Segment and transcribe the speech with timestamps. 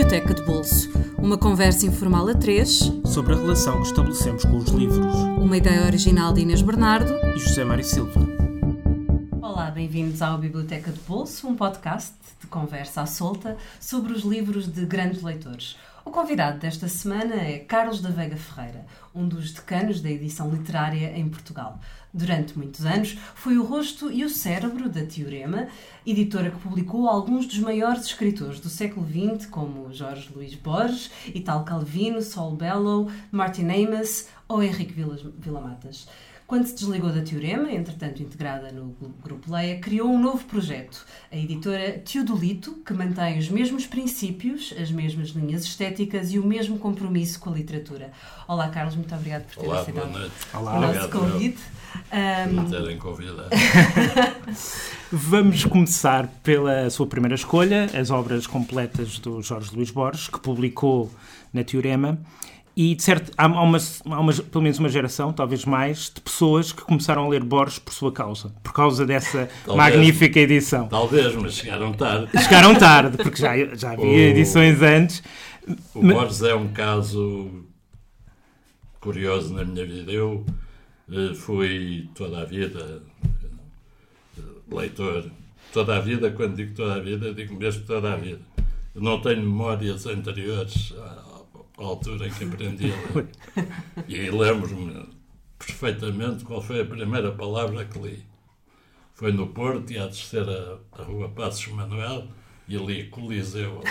[0.00, 0.90] Biblioteca de Bolso.
[1.18, 5.14] Uma conversa informal a três sobre a relação que estabelecemos com os livros.
[5.36, 8.18] Uma ideia original de Inês Bernardo e José Mário Silva.
[9.42, 14.66] Olá, bem-vindos ao Biblioteca de Bolso, um podcast de conversa à solta sobre os livros
[14.66, 15.76] de grandes leitores.
[16.10, 21.16] O convidado desta semana é Carlos da Veiga Ferreira, um dos decanos da edição literária
[21.16, 21.78] em Portugal.
[22.12, 25.68] Durante muitos anos, foi o rosto e o cérebro da Teorema,
[26.04, 31.64] editora que publicou alguns dos maiores escritores do século XX, como Jorge Luís Borges, Italo
[31.64, 34.92] Calvino, Saul Bellow, Martin Amis ou Henrique
[35.38, 36.08] Villamatas.
[36.50, 41.36] Quando se desligou da Teorema, entretanto integrada no Grupo Leia, criou um novo projeto, a
[41.36, 47.38] editora Teodolito, que mantém os mesmos princípios, as mesmas linhas estéticas e o mesmo compromisso
[47.38, 48.10] com a literatura.
[48.48, 51.62] Olá, Carlos, muito obrigado por ter Olá, aceitado Olá, o nosso convite.
[52.12, 52.64] Um...
[52.64, 53.48] Por terem convidado.
[55.12, 61.12] Vamos começar pela sua primeira escolha, as obras completas do Jorge Luís Borges, que publicou
[61.54, 62.18] na Teorema.
[62.76, 66.72] E, de certo, há, uma, há uma, pelo menos uma geração, talvez mais, de pessoas
[66.72, 70.88] que começaram a ler Borges por sua causa, por causa dessa talvez, magnífica edição.
[70.88, 72.30] Talvez, mas chegaram tarde.
[72.42, 75.22] Chegaram tarde, porque já, já havia o, edições antes.
[75.94, 76.16] O mas...
[76.16, 77.64] Borges é um caso
[79.00, 80.12] curioso na minha vida.
[80.12, 80.46] Eu
[81.08, 83.02] uh, fui toda a vida
[84.38, 85.24] uh, leitor.
[85.72, 88.40] Toda a vida, quando digo toda a vida, digo mesmo toda a vida.
[88.94, 90.92] Eu não tenho memórias anteriores
[91.84, 93.28] a altura em que aprendi a ler.
[94.08, 95.08] E lembro-me
[95.58, 98.24] perfeitamente qual foi a primeira palavra que li.
[99.14, 102.28] Foi no Porto, e a descer a, a rua Passos Manuel,
[102.68, 103.82] e li Coliseu.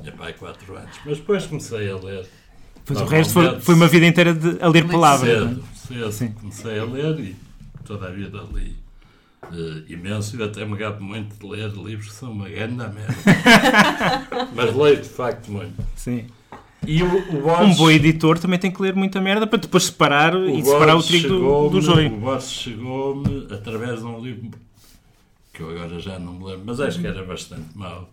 [0.00, 0.96] Tinha pai quatro anos.
[1.04, 2.26] Mas depois comecei a ler.
[2.84, 5.30] Pois o resto foi, foi, uma vida inteira de, a ler palavras.
[5.30, 6.32] Cedo, cedo Sim.
[6.32, 7.36] comecei a ler e
[7.84, 8.76] toda a vida li
[9.44, 10.36] uh, imenso.
[10.36, 13.14] Eu até me gabo muito de ler livros que são uma grande merda.
[14.54, 15.82] Mas leio de facto muito.
[15.96, 16.26] Sim.
[16.86, 19.84] E o, o Borges, um bom editor também tem que ler muita merda para depois
[19.84, 22.14] separar o e separar o trigo do, do joio.
[22.14, 24.58] O Borges chegou-me através de um livro
[25.52, 28.08] que eu agora já não me lembro, mas acho que era bastante mau,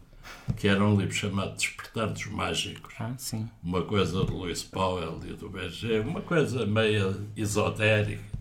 [0.58, 2.94] que era um livro chamado Despertar dos Mágicos.
[3.00, 3.48] Ah, sim.
[3.64, 8.38] Uma coisa do Luís Powell e do Berger, uma coisa meio esotérica.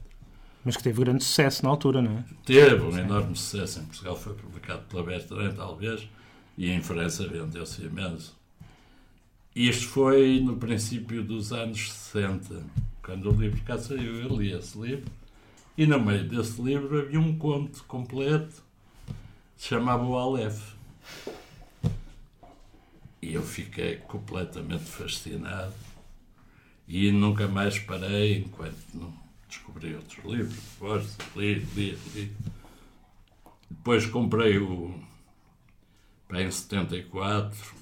[0.65, 2.25] Mas que teve grande sucesso na altura, não é?
[2.45, 2.99] Teve um sim.
[2.99, 6.09] enorme sucesso em Portugal, foi publicado pela Bertrand, talvez,
[6.59, 8.37] e em França vendeu-se imenso.
[9.57, 12.63] Isto foi no princípio dos anos 60,
[13.03, 14.21] quando o livro cá saiu.
[14.21, 15.11] Eu li esse livro
[15.79, 18.63] e no meio desse livro havia um conto completo
[19.57, 20.75] que se chamava O Aleph.
[23.23, 25.73] E eu fiquei completamente fascinado
[26.87, 29.11] e nunca mais parei enquanto não
[29.49, 30.55] descobri outros livros.
[30.75, 32.37] Depois li, li, li.
[33.71, 34.95] Depois comprei o.
[36.31, 37.76] Em 74,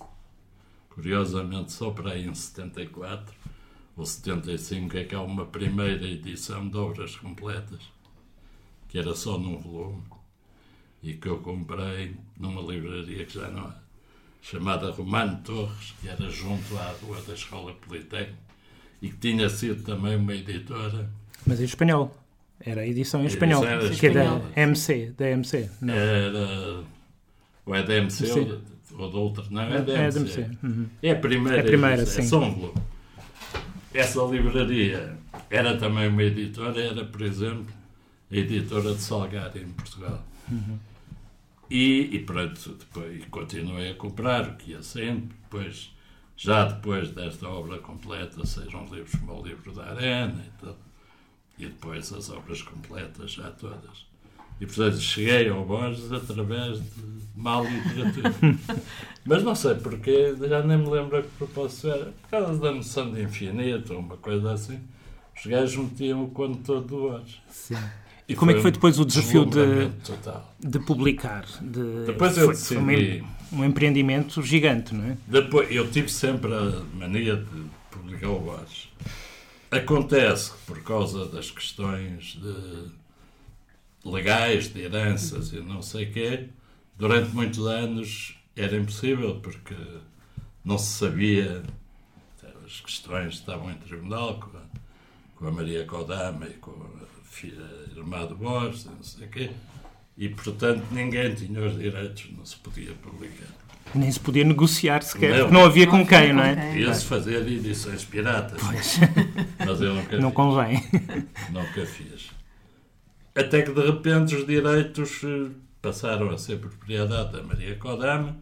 [0.95, 3.35] Curiosamente, só para aí em 74
[3.97, 7.81] ou 75 é que há uma primeira edição de obras completas,
[8.89, 10.05] que era só num volume,
[11.03, 13.75] e que eu comprei numa livraria que já não há,
[14.41, 18.39] chamada Romano Torres, que era junto à rua da Escola Politécnica,
[19.03, 21.11] e que tinha sido também uma editora.
[21.45, 22.17] Mas em espanhol?
[22.61, 25.69] Era a edição em espanhol, era que é da MC, da MC.
[25.81, 25.93] Não.
[25.93, 26.85] Era.
[27.67, 29.77] Ou é da MC, MC ou de outra, não é?
[29.77, 30.51] É, é, ser.
[30.63, 30.87] Uhum.
[31.03, 32.23] é a primeira, é a primeira sim.
[33.93, 35.19] é Essa livraria
[35.51, 37.67] era também uma editora, era, por exemplo,
[38.31, 40.25] a editora de Salgado em Portugal.
[40.51, 40.79] Uhum.
[41.71, 45.91] E, e pronto, depois continuei a comprar, o que ia sempre, depois,
[46.37, 50.77] já depois desta obra completa, sejam livros como o livro da Arena e tudo,
[51.59, 54.07] e depois as obras completas já todas.
[54.61, 58.35] E, portanto, cheguei ao Borges através de má literatura.
[59.25, 62.05] Mas não sei porquê, já nem me lembro a que propósito era.
[62.23, 64.79] Por causa da noção de infinito ou uma coisa assim.
[65.37, 67.41] Os gajos metiam o conto todo do Borges.
[67.49, 67.77] Sim.
[68.29, 69.91] E como é que foi depois o desafio de,
[70.61, 71.45] de publicar?
[71.61, 72.81] De, depois eu decidi...
[72.81, 75.17] Foi um, um empreendimento gigante, não é?
[75.27, 78.89] Depois, eu tive sempre a mania de publicar o Borges.
[79.71, 82.55] Acontece que, por causa das questões de
[84.05, 86.47] legais, de heranças e não sei o quê,
[86.97, 89.75] durante muitos anos era impossível, porque
[90.65, 91.63] não se sabia,
[92.65, 94.61] as questões estavam em tribunal com a,
[95.37, 97.65] com a Maria Kodama e com a filha
[97.97, 99.51] irmã de Borges, não sei o quê,
[100.17, 103.49] e portanto ninguém tinha os direitos, não se podia publicar.
[103.95, 106.79] Nem se podia negociar sequer, não, porque não havia com quem, não é?
[106.79, 108.61] Ia-se fazer edições piratas.
[108.63, 108.99] Pois.
[109.59, 110.37] Mas eu nunca Não fiz.
[110.37, 110.85] convém.
[111.51, 112.31] Nunca fiz.
[113.35, 115.51] Até que de repente os direitos eh,
[115.83, 118.37] passaram a ser propriedade da Maria Kodama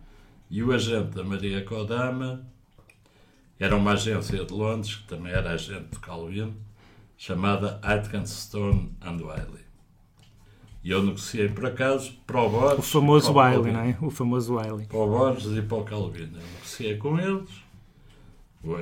[0.50, 2.46] E o agente da Maria Kodama
[3.58, 6.56] era uma agência de Londres, que também era agente de Calvino,
[7.16, 9.64] chamada Aitken Stone and Wiley.
[10.82, 12.78] E eu negociei, por acaso, para o Borges...
[12.80, 13.96] O famoso Wiley, não é?
[14.02, 14.86] O famoso Wiley.
[14.86, 16.38] Para o Borges e para o Calvino.
[16.38, 17.50] Eu negociei com eles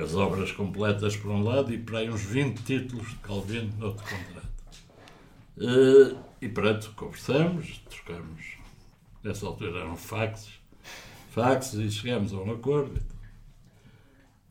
[0.03, 3.85] as obras completas por um lado e para aí uns 20 títulos de Calvino no
[3.87, 4.50] outro contrato.
[5.61, 8.57] Eh, E pronto, conversamos, trocamos.
[9.23, 10.53] Nessa altura eram faxes,
[11.29, 12.99] faxes e chegamos a um acordo.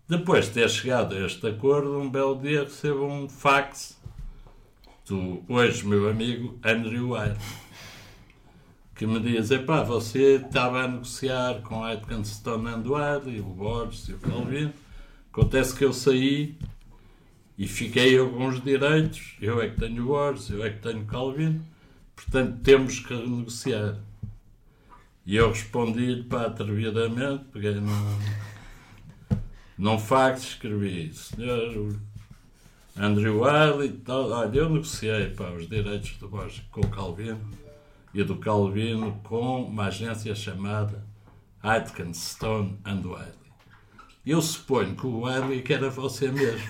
[0.08, 4.00] Depois de ter chegado a este acordo, um belo dia recebo um fax
[5.04, 7.40] do hoje meu amigo Andrew White,
[8.94, 14.08] que me diz: Epá, você estava a negociar com a Atkinson Andward e o Borges
[14.08, 14.72] e o Calvino.
[15.32, 16.56] Acontece que eu saí
[17.60, 19.36] e fiquei eu com os direitos.
[19.38, 21.62] Eu é que tenho Borges, eu é que tenho Calvino.
[22.16, 23.98] Portanto, temos que renegociar.
[25.26, 28.18] E eu respondi-lhe, pá, atrevidamente, peguei num,
[29.76, 32.00] num fax, escrevi: Senhor
[32.96, 34.30] Andrew Wiley tal.
[34.30, 37.46] Olha, eu negociei pá, os direitos do Borges com o Calvino
[38.14, 41.04] e do Calvino com uma agência chamada
[41.62, 43.34] Aitken Stone and Wiley.
[44.24, 46.66] Eu suponho que o Wiley que era você mesmo.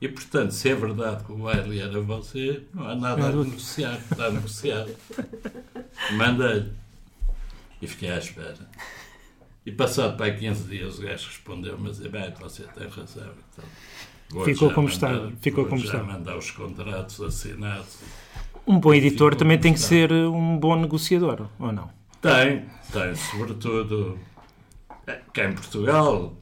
[0.00, 3.98] E, portanto, se é verdade que o Wiley era você, não há nada a negociar.
[4.10, 4.94] Está negociado.
[6.12, 6.72] Mandei-lhe.
[7.82, 8.56] E fiquei à espera.
[9.64, 13.28] E passado para aí 15 dias o gajo respondeu-me a dizer, bem, você tem razão.
[13.52, 16.04] Então, Ficou como mandar- estava, ficou como estava.
[16.04, 17.98] mandar os contratos assinados.
[18.66, 21.90] Um bom editor também tem que ser um bom negociador, ou não?
[22.22, 24.18] Tem, tem, sobretudo
[25.06, 26.34] eh, cá em Portugal,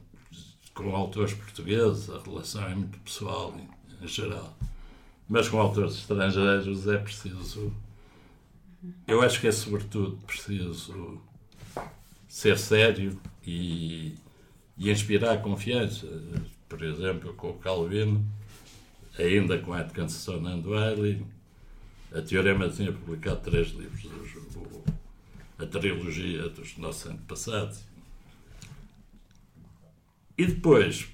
[0.79, 4.57] com autores portugueses, a relação é muito pessoal em, em geral.
[5.27, 7.73] Mas com autores estrangeiros é preciso.
[9.05, 11.21] Eu acho que é sobretudo preciso
[12.27, 14.15] ser sério e,
[14.77, 16.07] e inspirar confiança.
[16.67, 18.25] Por exemplo, com o Calvino,
[19.17, 21.25] ainda com a Atkinson and Wiley,
[22.13, 24.07] a Teorema tinha publicado três livros,
[25.59, 27.89] a trilogia dos nossos antepassados.
[30.39, 31.05] E depois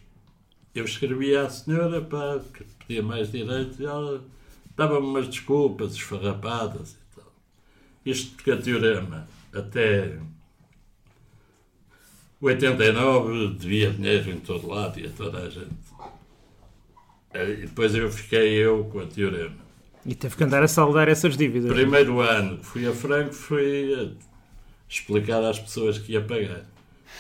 [0.76, 4.24] eu escrevi à senhora pá, que pedia mais direitos e ela
[4.78, 7.34] dava-me umas desculpas esfarrapadas e tal.
[8.06, 10.20] Isto a Teorema até
[12.40, 15.74] 89 devia dinheiro em todo lado e a toda a gente.
[17.34, 19.66] Eh, E depois eu fiquei eu com a Teorema.
[20.06, 21.74] E teve que andar a saldar essas dívidas.
[21.74, 24.12] Primeiro ano que fui a Franco foi a
[24.88, 26.75] explicar às pessoas que ia pagar.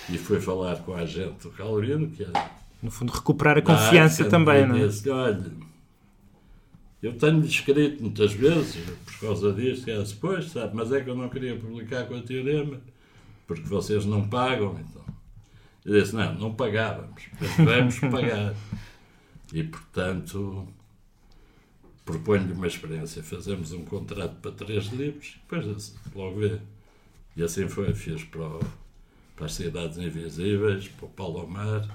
[0.10, 2.52] E fui falar com a agente do Calvino, que era
[2.82, 4.88] No fundo, recuperar a confiança também, não é?
[4.88, 5.52] disse, olha,
[7.02, 11.02] eu tenho-lhe escrito muitas vezes por causa disto, e ela disse, pois, sabe, mas é
[11.02, 12.80] que eu não queria publicar com a Teorema,
[13.48, 15.04] porque vocês não pagam, então.
[15.84, 18.56] Eu disse, não, não pagávamos, mas vamos pagar.
[19.54, 20.68] E, portanto,
[22.04, 23.22] proponho-lhe uma experiência.
[23.22, 26.60] Fazemos um contrato para três livros, depois logo vê.
[27.38, 28.60] E assim foi, fiz para, o-
[29.36, 31.88] para as Cidades Invisíveis, para o Palomar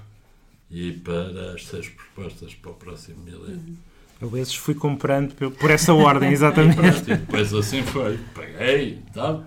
[0.69, 3.77] e para as seis propostas para o próximo milénio.
[4.21, 6.75] Eu esses fui comprando por- essa ordem, E, exatamente.
[6.75, 8.17] pronto, e depois assim foi.
[8.35, 9.43] Paguei e tal,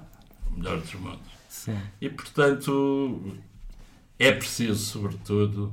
[0.51, 1.21] o melhor dos mundos.
[1.49, 1.79] Sim.
[2.01, 3.37] E, portanto,
[4.19, 5.73] é preciso, sobretudo,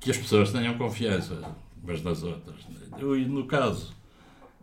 [0.00, 1.36] que as pessoas tenham confiança
[1.82, 2.56] umas nas outras.
[2.98, 3.92] E no caso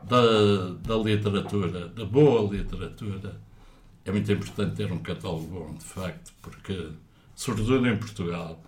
[0.04, 3.36] da, da literatura, da boa literatura,
[4.06, 6.90] é muito importante ter um catálogo bom, de facto, porque,
[7.36, 8.62] sobretudo em Portugal,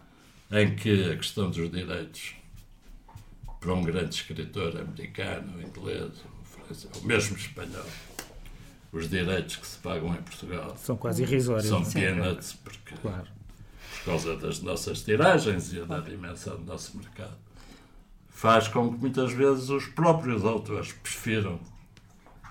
[0.51, 2.35] em que a questão dos direitos
[3.59, 6.11] para um grande escritor americano, inglês,
[6.43, 7.85] francês, ou mesmo espanhol,
[8.91, 11.65] os direitos que se pagam em Portugal São quase irrisórios.
[11.67, 13.27] são peanuts porque, Claro.
[13.97, 17.35] por causa das nossas tiragens e da dimensão do nosso mercado.
[18.29, 21.59] Faz com que muitas vezes os próprios autores prefiram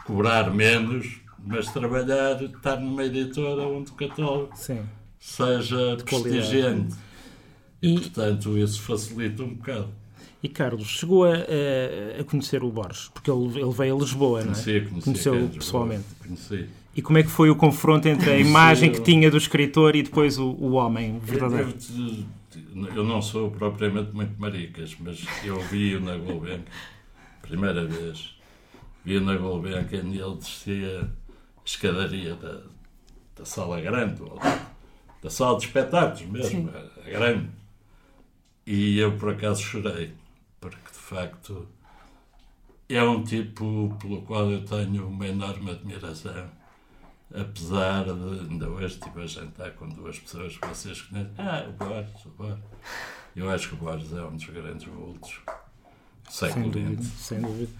[0.05, 4.81] cobrar menos, mas trabalhar, estar numa editora onde o catálogo Sim.
[5.19, 6.23] seja qualidade.
[6.23, 6.95] prestigiante.
[7.83, 9.89] E, E, portanto, isso facilita um bocado.
[10.43, 14.43] e Carlos, chegou a, a- a conhecer o Borges, porque ele, ele veio a Lisboa,
[14.45, 14.55] não é?
[14.55, 15.05] Conheci, conheci.
[15.05, 16.05] Conheceu pessoalmente.
[16.23, 16.67] Conheci.
[16.97, 19.97] E como é que foi o confronto entre a Conheci- imagem que tinha do escritor
[19.97, 21.69] e depois o, o homem verdadeiro?
[21.71, 22.27] Eu, te-
[22.97, 26.61] eu não sou propriamente muito maricas, mas eu vi-o na Gulbenkian,
[27.43, 28.37] primeira vez,
[29.05, 31.11] vi-o na Gulbenkian e ele descia
[31.65, 32.63] escadaria da,
[33.37, 34.39] da sala grande, ou
[35.23, 37.51] da sala de espetáculos mesmo, a, a grande.
[38.67, 40.15] E eu por acaso chorei,
[40.61, 41.69] porque de facto
[42.89, 46.51] é um tipo pelo qual eu tenho uma enorme admiração
[47.35, 48.11] apesar de
[48.51, 51.33] ainda hoje estive a jantar com duas pessoas que vocês conhecem.
[51.37, 52.65] Ah, o Borges, o Borges.
[53.35, 55.41] Eu acho que o Borges é um dos grandes vultos
[56.25, 57.13] do Sem século dúvida, XX.
[57.19, 57.73] sem dúvida.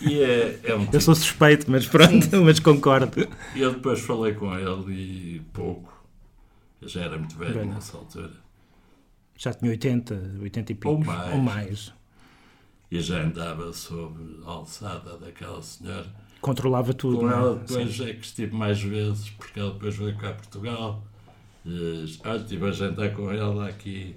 [0.00, 2.44] E é, é um Eu tipo sou suspeito, mas pronto, Sim.
[2.44, 3.28] mas concordo.
[3.54, 5.92] E eu depois falei com ele e pouco.
[6.80, 7.66] Eu já era muito velho Bem.
[7.68, 8.32] nessa altura.
[9.36, 10.88] Já tinha 80, 80 e pico.
[10.88, 11.32] Ou mais.
[11.34, 11.92] Ou mais.
[12.90, 16.06] E já andava sob a alçada daquela senhora.
[16.40, 17.18] Controlava tudo.
[17.18, 17.36] Com não é?
[17.36, 18.08] ela depois Sim.
[18.08, 21.04] é que estive mais vezes, porque ela depois veio cá a Portugal.
[21.64, 24.16] E, olha, estive a jantar com ela aqui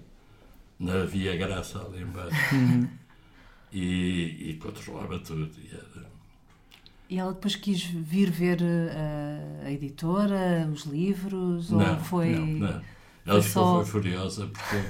[0.80, 2.56] na Via Graça ali embaixo.
[2.56, 2.90] Uhum.
[3.74, 5.50] E, e controlava tudo.
[5.58, 6.08] E era,
[7.10, 12.30] E ela depois quis vir ver uh, a editora, os livros, ou não, foi.
[12.30, 12.82] não, não.
[13.26, 14.84] Ela foi ficou só- foi furiosa porque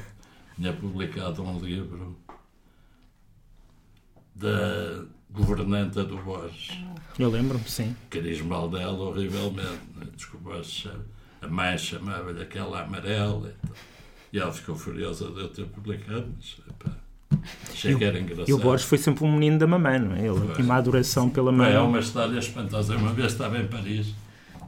[0.56, 2.18] tinha publicado um livro
[4.36, 6.78] da governanta do Borges.
[7.18, 7.96] Eu lembro-me, sim.
[8.10, 9.82] que diz mal dela horrivelmente.
[9.96, 10.08] Né?
[10.16, 10.62] Desculpa,
[11.42, 13.50] a mãe chamava-lhe aquela amarela.
[13.50, 13.76] E, tal.
[14.34, 16.98] e ela ficou furiosa de eu ter publicado, mas epá,
[18.02, 18.50] era engraçado.
[18.50, 20.28] E o Borges foi sempre um menino da mamãe, não é?
[20.28, 20.56] Ele Foi.
[20.56, 21.74] tinha uma adoração pela Bem, mãe.
[21.74, 22.96] É uma história espantosa.
[22.96, 24.08] Uma vez estava em Paris,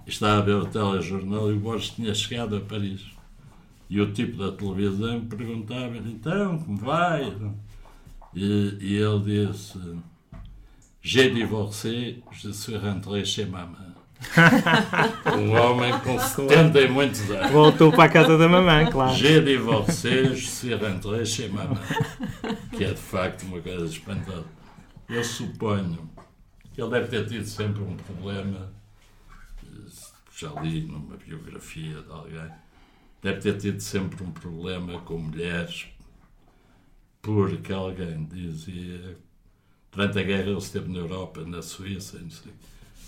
[0.06, 3.02] e estava a ver o telejornal e o Borges tinha chegado a Paris.
[3.90, 7.36] E o tipo da televisão perguntava-lhe, então, como vai?
[8.34, 9.80] E, e ele disse,
[11.02, 13.95] j'ai divorcé, je suis rentré chez maman.
[15.38, 17.52] um homem com 70 e muitos anos.
[17.52, 19.16] Voltou para a casa da mamãe, claro.
[19.16, 21.80] J'ai divorcé, je suis rentré chez maman.
[22.76, 24.46] Que é de facto uma coisa espantosa.
[25.08, 26.10] Eu suponho
[26.74, 28.74] que ele deve ter tido sempre um problema,
[29.64, 29.90] eh,
[30.38, 32.52] já li numa biografia de alguém,
[33.22, 35.88] deve ter tido sempre um problema com mulheres,
[37.22, 39.18] porque alguém dizia.
[39.92, 42.52] Durante a guerra ele esteve na Europa, na Suíça, não sei.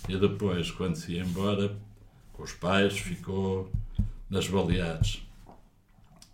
[0.06, 1.74] E depois, quando se ia embora,
[2.32, 3.70] com os pais, ficou
[4.28, 5.22] nas Baleares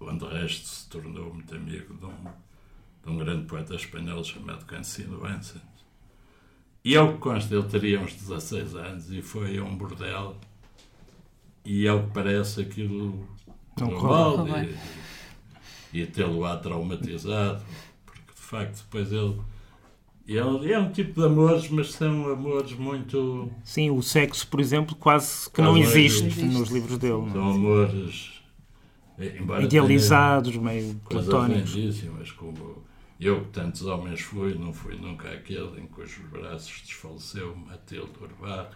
[0.00, 2.24] onde o resto se tornou muito amigo de um,
[3.04, 5.62] de um grande poeta espanhol chamado Cancino Vincent.
[6.84, 10.36] E ao que consta, ele teria uns 16 anos e foi a um bordel
[11.64, 13.26] e ao que parece aquilo
[13.80, 14.64] Não correu mal
[15.92, 17.64] e, e tê-lo-á traumatizado,
[18.04, 19.40] porque de facto depois ele,
[20.26, 23.50] ele é um tipo de amores, mas são amores muito...
[23.62, 26.44] Sim, o sexo, por exemplo, quase que não existe existe.
[26.44, 27.12] nos livros dele.
[27.14, 27.32] não é?
[27.32, 28.42] São amores...
[29.18, 31.72] eh, Idealizados, meio platónicos.
[31.74, 32.82] lindíssimas, como
[33.20, 38.70] eu que tantos homens fui, não fui nunca aquele em cujos braços desfaleceu Matilde Urbar,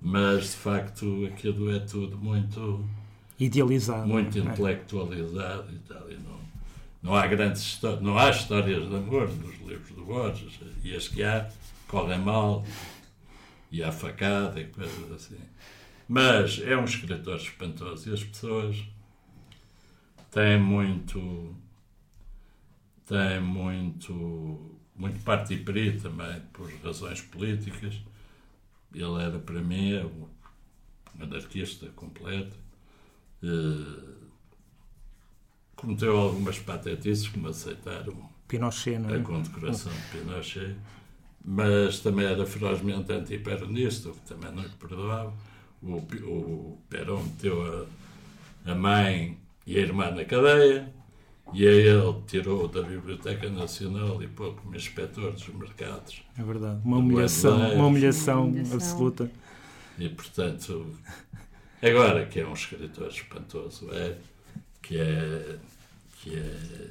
[0.00, 2.84] mas de facto aquilo é tudo muito,
[3.38, 4.06] Idealizado.
[4.06, 4.52] muito não é?
[4.52, 6.38] intelectualizado e tal, e não,
[7.02, 11.22] não há grandes não há histórias de amor nos livros do Borges, e as que
[11.22, 11.48] há
[11.86, 12.64] correm mal,
[13.70, 15.38] e há facada e coisas assim.
[16.08, 18.08] Mas é um escritor espantoso.
[18.08, 18.82] E as pessoas
[20.30, 21.54] têm muito
[23.06, 28.00] tem muito muito parte e peri também por razões políticas.
[28.94, 30.28] Ele era para mim é um
[31.20, 32.56] anarquista completo.
[33.42, 34.25] Eh,
[35.76, 38.14] cometeu algumas patetices como aceitaram
[38.48, 39.20] Pinochet, não a é?
[39.20, 40.76] condecoração de Pinochet,
[41.44, 45.32] mas também era ferozmente antiperonista, o que também não lhe perdoava.
[45.82, 47.86] O, o Perón meteu
[48.66, 50.92] a, a mãe e a irmã na cadeia,
[51.52, 56.22] e a ele tirou da Biblioteca Nacional e pôs como inspetor dos mercados.
[56.36, 56.80] É verdade.
[56.84, 58.74] Humilhação, uma humilhação Uma humilhação.
[58.74, 59.30] absoluta.
[59.98, 60.94] E, portanto,
[61.82, 64.18] agora que é um escritor espantoso, é
[64.86, 65.58] que é.
[66.18, 66.90] que é.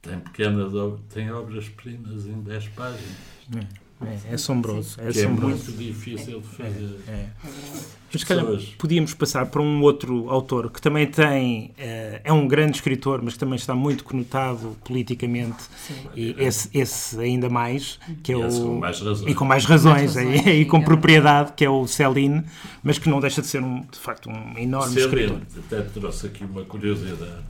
[0.00, 0.72] tem pequenas
[1.08, 3.16] tem obras-primas em 10 páginas,
[3.54, 3.83] É,
[4.30, 5.00] é assombroso.
[5.00, 5.64] É é assombroso.
[5.66, 6.98] muito difícil de fazer.
[7.08, 7.26] É.
[7.44, 8.46] As Mas se calhar
[8.78, 13.32] podíamos passar para um outro autor que também tem, eh, é um grande escritor, mas
[13.32, 15.94] que também está muito conotado politicamente, Sim.
[16.14, 18.48] e esse, esse ainda mais, que é E o...
[18.48, 19.30] com mais razões.
[19.30, 20.84] E com mais razões, Mais razões, e, e com é.
[20.84, 22.44] propriedade, que é o Celine,
[22.84, 25.40] mas que não deixa de ser, um, de facto, um enorme Celine, escritor.
[25.66, 27.42] até trouxe aqui uma curiosidade.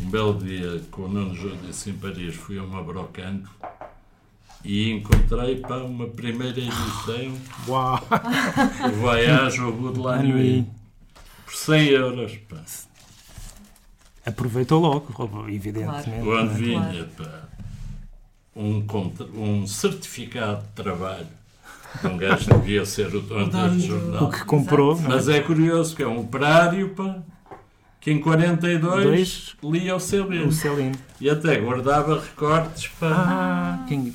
[0.00, 3.44] Um belo dia, com o Nuno Júdice em Paris, fui a uma brocante
[4.64, 7.34] e encontrei para uma primeira edição
[7.68, 8.00] Uau!
[8.88, 9.60] o Voyage
[9.96, 10.66] la nuit
[11.44, 12.32] por 100 euros.
[12.48, 12.56] Pá.
[14.26, 16.08] Aproveitou logo, evidentemente.
[16.24, 16.46] Não é?
[16.46, 17.42] vinha pá,
[18.56, 21.26] um, contra- um certificado de trabalho
[22.02, 24.24] um gajo que devia ser o dono deste jornal.
[24.24, 24.98] O que comprou?
[25.00, 27.18] Mas é curioso que é um operário pá,
[28.00, 29.56] que em 42 Dois.
[29.62, 30.96] lia o seu o livro Celine.
[31.20, 33.14] e até guardava recortes para.
[33.16, 34.12] Ah, quem...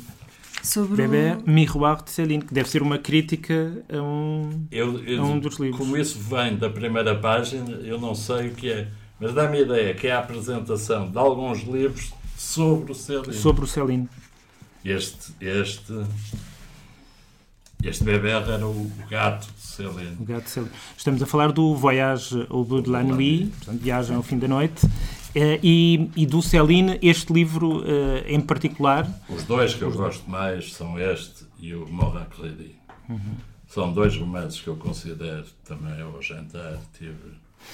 [0.64, 1.50] Sobre Bebé o...
[1.50, 4.66] Miroir de Céline, que deve ser uma crítica a um.
[4.72, 5.78] Eu, eu- É um dos livros.
[5.80, 8.88] Como isso vem da primeira página, eu não sei o que é.
[9.20, 13.34] Mas dá-me a ideia que é a apresentação de alguns livros sobre o Céline.
[13.34, 14.08] sobre o Céline.
[14.86, 15.94] Este, este,
[17.84, 20.16] este bebê era o, o gato de O Céline.
[20.22, 20.72] gato de Céline.
[20.98, 24.48] Estamos a falar do Voyage au bout de la nuit, portanto, Viagem ao fim da
[24.48, 24.86] noite,
[25.36, 29.08] e, e do Céline, este livro eh, em particular.
[29.30, 32.76] Os dois que eu gosto mais são este e o Morra Credit.
[33.68, 36.78] São dois romances que eu considero também ao jantar.
[36.98, 37.14] Tive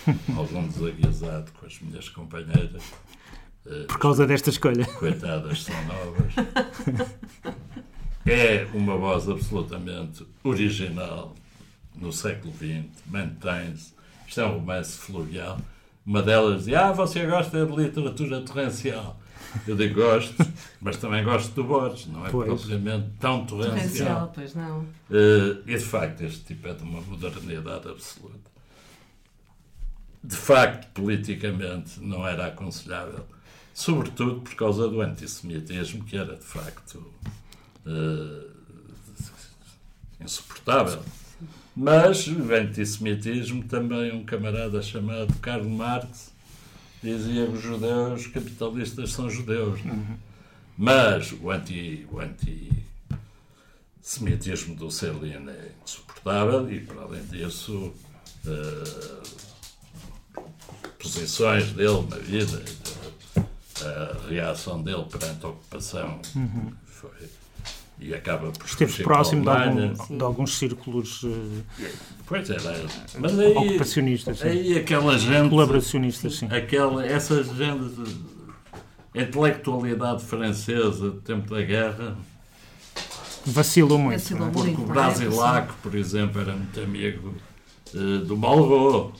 [0.36, 2.84] algum desaguisado com as minhas companheiras.
[3.66, 4.86] Eh, Por causa desta escolha.
[4.86, 6.34] coitadas são novas.
[8.26, 11.36] É uma voz absolutamente original
[11.96, 13.94] no século XX, mantém-se.
[14.28, 15.60] Isto é um romance fluvial.
[16.06, 19.20] Uma delas diz: Ah, você gosta de literatura torrencial.
[19.68, 20.36] Eu digo: Gosto,
[20.82, 22.48] mas também gosto do Borges, não é Pois.
[22.48, 24.30] propriamente tão torrencial.
[24.30, 24.86] Torrencial, pois não.
[25.10, 28.52] Eh, e de facto, este tipo é de uma modernidade absoluta.
[30.24, 33.26] De facto, politicamente, não era aconselhável,
[33.74, 37.06] sobretudo por causa do antissemitismo, que era de facto
[37.86, 38.48] eh,
[40.20, 41.02] insuportável.
[41.76, 46.34] Mas o antissemitismo também um camarada chamado Karl Marx
[47.04, 49.80] dizia que os judeus capitalistas são judeus.
[49.82, 50.16] é?
[50.78, 52.72] Mas o anti, o anti
[54.02, 57.94] semitismo do Céline é insuportável e, para além disso,
[58.46, 59.24] eh,
[61.00, 62.64] posições dele na vida,
[63.82, 66.22] a reação dele perante a ocupação
[66.86, 67.30] foi,
[68.00, 71.22] e acaba por Esteve a próximo de, algum- de alguns círculos
[71.80, 71.92] eh,
[72.26, 72.86] Pois era.
[73.20, 74.48] Mas aí, ocupacionistas, sim.
[74.48, 75.50] aí aquela gente.
[75.50, 76.48] colaboracionistas, sim.
[76.48, 78.26] Aquela, essa gente.
[79.16, 82.18] A intelectualidade francesa do tempo da guerra.
[83.46, 84.20] Vacilou muito.
[84.20, 84.52] Vacilou é?
[84.52, 84.76] muito.
[84.76, 84.94] Porque o é?
[84.94, 87.36] Brasilac, por exemplo, era muito amigo
[87.94, 89.14] eh, do Malraux.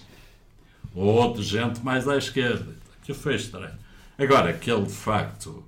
[0.94, 2.76] Ou outra gente mais à esquerda.
[3.04, 3.76] Que foi estranho.
[4.18, 5.64] Agora, que ele de facto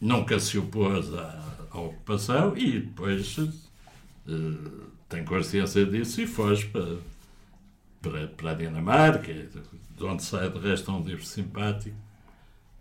[0.00, 1.38] nunca se opôs à,
[1.72, 4.32] à ocupação e depois eh,
[5.08, 6.98] tem consciência disso e foge para,
[8.00, 11.96] para, para a Dinamarca, de onde sai de resto um livro simpático.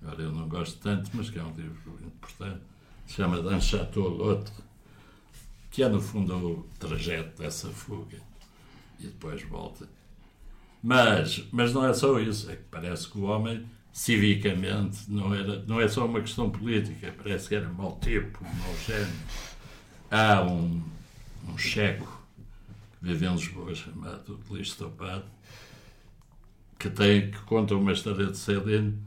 [0.01, 2.61] Agora eu não gosto tanto, mas que é um livro importante.
[3.05, 4.53] Se chama D'un Château l'autre
[5.71, 8.17] que é no fundo o trajeto dessa fuga
[8.99, 9.87] e depois volta.
[10.83, 15.63] Mas, mas não é só isso, é que parece que o homem civicamente não, era,
[15.63, 19.13] não é só uma questão política, parece que era mau tipo, mau gênio.
[20.09, 20.81] Há um,
[21.47, 22.07] um checo
[22.99, 25.25] que vive em Lisboa chamado Luís Topado
[26.81, 28.97] que, tem, que conta uma história de Celine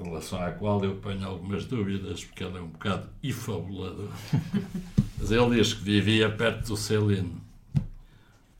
[0.00, 4.10] em relação à qual eu ponho algumas dúvidas, porque ele é um bocado infabulador.
[5.18, 7.40] Mas ele diz que vivia perto do Celino.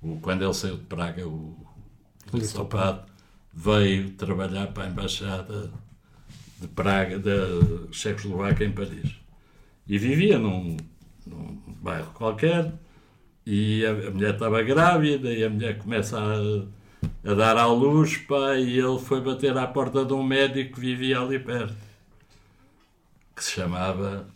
[0.01, 1.57] O, quando ele saiu de Praga, o
[2.33, 3.07] Luís Topado
[3.57, 5.73] veio trabalhar para a Embaixada
[6.61, 9.15] de Praga, da Checoslováquia, em Paris.
[9.89, 10.77] E vivia num,
[11.27, 12.75] num bairro qualquer,
[13.47, 18.19] e a, a mulher estava grávida, e a mulher começa a, a dar à luz,
[18.19, 21.77] pá, e ele foi bater à porta de um médico que vivia ali perto,
[23.35, 24.29] que se chamava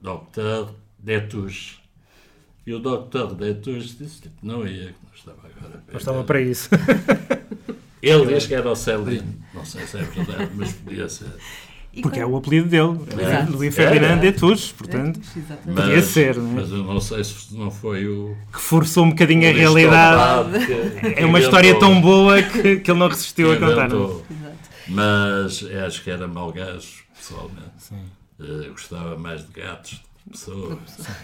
[0.00, 0.72] Dr.
[0.98, 1.82] Detus.
[2.64, 3.34] E o Dr.
[3.34, 5.84] Detus disse que não ia, que não estava agora.
[5.92, 6.68] Mas estava para isso.
[8.08, 9.34] Ele diz que era o Celino.
[9.54, 11.28] Não sei se é verdade, mas podia ser.
[11.92, 12.98] E Porque é quando- o apelido dele.
[13.20, 13.52] Exato.
[13.52, 14.30] Luís Ferdinand É, é.
[14.30, 15.80] de Tours, portanto, Exatamente.
[15.80, 16.54] Podia ser, não é?
[16.60, 18.36] Mas eu não sei se não foi o.
[18.52, 20.66] que forçou um bocadinho a realidade.
[20.66, 23.90] Que- É uma história tão boa que, que ele não resistiu a contar.
[23.90, 24.56] é?
[24.88, 27.70] Mas eu acho que era mau gajo, pessoalmente.
[27.78, 28.04] Sim.
[28.40, 30.78] Eh, gostava mais de gatos do que de pessoas.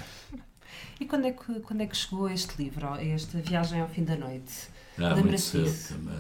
[1.01, 4.15] E quando é, que, quando é que chegou este livro, esta viagem ao fim da
[4.15, 4.53] noite?
[4.97, 6.15] Há muito cedo também.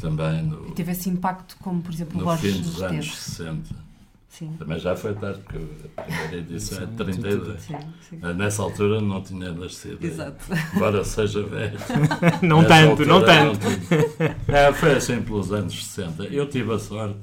[0.00, 2.84] Também no, Teve esse impacto como, por exemplo, o no Borges fim dos teve?
[2.86, 3.86] anos 60.
[4.28, 5.58] Sim, Também já foi tarde, porque
[5.96, 7.62] a primeira edição é de 32.
[7.62, 7.74] sim,
[8.10, 8.18] sim.
[8.22, 10.04] Eh, Nessa altura não tinha nascido.
[10.04, 10.44] Exato.
[10.74, 11.78] Embora seja velho.
[12.42, 13.58] Não Nessa tanto, não tanto.
[13.60, 14.36] tinha.
[14.48, 16.24] É, foi assim pelos anos 60.
[16.24, 17.18] Eu tive a sorte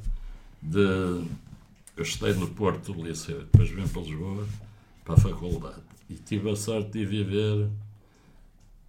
[0.59, 0.79] de.
[1.95, 4.47] Eu estudei no Porto do Liceu, depois vim para Lisboa,
[5.05, 5.75] para a faculdade.
[6.09, 7.69] E tive a sorte de ir viver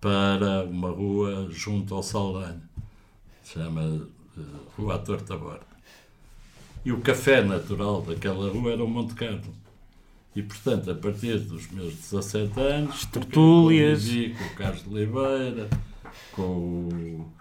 [0.00, 2.62] para uma rua junto ao Saldanha.
[3.44, 4.40] Se chama eh,
[4.76, 5.74] Rua à Torta Borda.
[6.84, 9.54] E o café natural daquela rua era o Monte Carlo.
[10.34, 14.04] E, portanto, a partir dos meus 17 anos, tertúlias.
[14.36, 15.70] com o Carlos de Oliveira,
[16.32, 17.32] com o,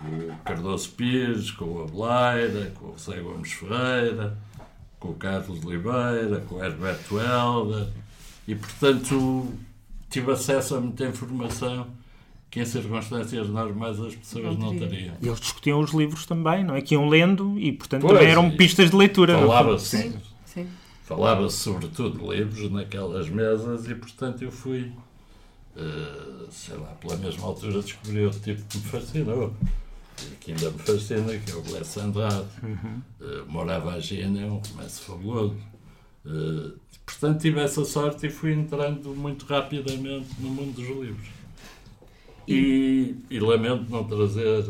[0.00, 4.36] o Cardoso Pires, com o Abeleira, com o José Gomes Ferreira,
[4.98, 7.88] com o Carlos Oliveira, com o Herberto Helder,
[8.48, 9.52] e portanto
[10.10, 11.86] tive acesso a muita informação
[12.52, 14.88] que em circunstâncias normais as pessoas não, Não teria.
[14.88, 15.14] teriam.
[15.22, 16.82] E eles discutiam os livros também, não é?
[16.82, 19.32] Que iam lendo e, portanto, Pois, também eram pistas de leitura.
[19.32, 19.38] é?
[19.40, 20.66] Falava-se Sim, sim.
[21.02, 24.92] falava-se sobretudo de livros naquelas mesas e portanto eu fui
[25.76, 29.54] eh, sei lá, pela mesma altura descobri outro tipo que me fascinou
[30.30, 32.44] e que ainda me fascina, que é o Bless Andrade
[33.20, 35.56] Eh, Morava a é um romance fabuloso
[36.26, 36.72] Eh,
[37.06, 41.41] portanto tive essa sorte e fui entrando muito rapidamente no mundo dos livros
[42.48, 44.64] e, e lamento não trazer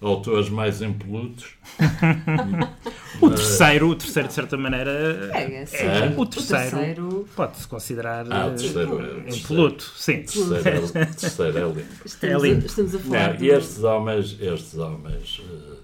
[0.00, 1.54] autores mais impolutos
[3.20, 5.76] O terceiro, o terceiro, de certa maneira, É, sim.
[5.76, 6.14] É.
[6.16, 9.92] o terceiro, terceiro- pode-se considerar ah, o eh, terceiro, é- o terceiro, impoluto.
[9.96, 10.20] Sim.
[10.20, 12.66] o terceiro, é- o terceiro é lindo Estamos, a, lindo.
[12.66, 15.76] estamos a falar Não, e estes homens, estes homens eh,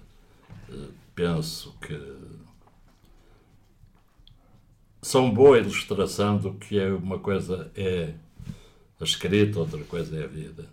[0.73, 0.75] eh,
[1.13, 1.99] penso que
[5.01, 8.13] são boa ilustração do que é uma coisa é
[8.99, 10.65] a escrita, outra coisa é a vida.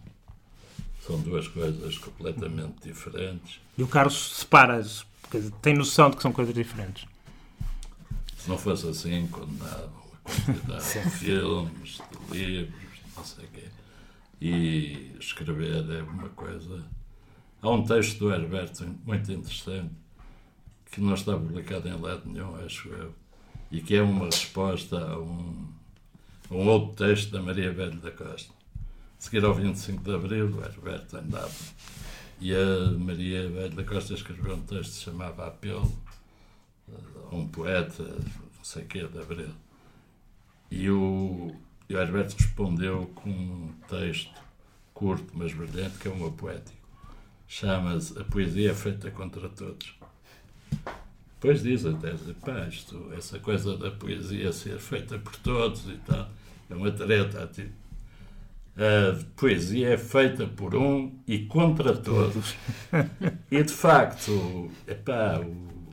[1.06, 3.60] São duas coisas completamente diferentes.
[3.76, 5.04] E o Carlos separa-as,
[5.60, 7.06] tem noção de que são coisas diferentes.
[8.38, 9.90] Se não fosse assim, condenavam
[10.24, 13.64] a quantidade de filmes, de livros, não sei o quê.
[14.40, 16.82] E escrever é uma coisa.
[17.60, 19.92] Há um texto do Herberto muito interessante
[20.90, 23.14] que não está publicado em lado nenhum, acho eu,
[23.70, 25.68] e que é uma resposta a um,
[26.50, 28.53] a um outro texto da Maria Velho da Costa.
[29.24, 31.50] Seguir ao 25 de Abril, o Herberto andava.
[32.38, 35.90] E a Maria Velho da Costa escreveu um texto que se chamava Apelo
[37.32, 39.48] a um poeta, não sei o quê, de Abril.
[40.70, 41.56] E o,
[41.88, 44.42] e o Herberto respondeu com um texto
[44.92, 46.86] curto, mas brilhante, que é uma poético.
[47.48, 49.98] Chama-se A Poesia é Feita contra Todos.
[51.40, 52.12] Depois diz até,
[52.44, 56.28] pá, isto, essa coisa da poesia ser feita por todos e tal,
[56.68, 57.46] é uma treta.
[57.46, 57.83] Tipo.
[58.76, 62.54] A poesia é feita por um e contra todos.
[63.50, 65.88] E de facto, epá, o,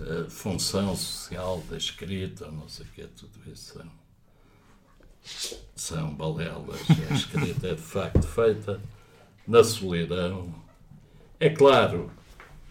[0.00, 3.90] a função social da escrita, não sei o que, tudo isso são,
[5.74, 6.80] são balelas.
[7.10, 8.80] A escrita é de facto feita
[9.46, 10.54] na solidão.
[11.40, 12.08] É claro,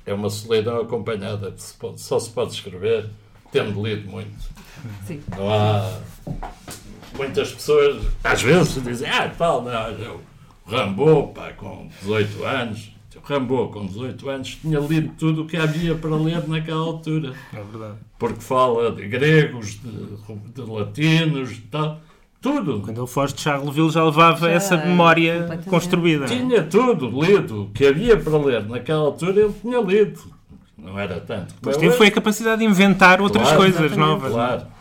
[0.06, 3.10] é uma solidão acompanhada, de se pode- só se pode escrever
[3.52, 4.38] tendo lido muito.
[5.06, 5.22] Sim.
[5.36, 6.02] Não há.
[7.16, 12.92] Muitas pessoas, às vezes, dizem: Ah, tal, não, o Rambo, pá, com 18 anos.
[13.16, 17.34] O Rambo, com 18 anos, tinha lido tudo o que havia para ler naquela altura.
[17.54, 17.98] É verdade.
[18.18, 22.00] Porque fala de gregos, de, de latinos, de tal.
[22.40, 22.82] Tudo.
[22.82, 26.26] Quando ele foge de Charleville já levava Já, essa memória construída.
[26.26, 27.64] Tinha tudo lido.
[27.64, 30.20] O que havia para ler naquela altura, ele tinha lido.
[30.78, 31.56] Não era tanto.
[31.62, 34.32] Mas é teve foi a capacidade de inventar outras Claro, coisas novas.
[34.32, 34.62] Claro.
[34.62, 34.77] Não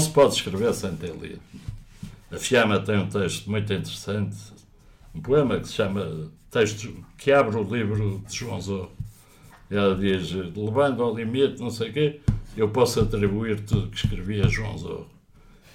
[0.00, 1.40] se pode escrever sem ter lido.
[2.30, 4.36] A Fiamma tem um texto muito interessante,
[5.14, 8.92] um poema que se chama Texto que abre o livro de João Zorro.
[9.70, 12.20] Ela diz, levando ao limite, não sei o quê,
[12.56, 15.08] eu posso atribuir tudo que escrevi a João Zorro.